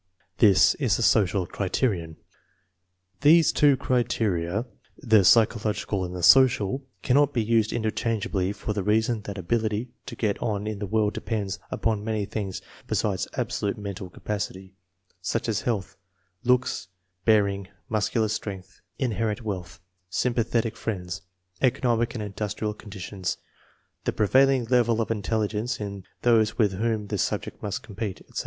[0.39, 2.17] This is the social criterion.
[3.21, 4.65] These two criteria,
[4.97, 10.15] the psychological and the social, cannot be used interchangeably for the reason that ability to
[10.15, 14.73] get on in the world depends upon many things besides 128 INTELLIGENCE OF SCHOOL CHILDREN
[14.73, 14.73] absolute mental capacity,
[15.21, 15.97] such as health,
[16.43, 16.87] looks,
[17.23, 19.79] bear ing, muscular strength, inherited wealth,
[20.09, 21.21] sympathetic friends,
[21.61, 23.37] economic and industrial conditions,
[24.05, 28.39] the pre vailing level of intelligence in those with whom the subject must compete, etc.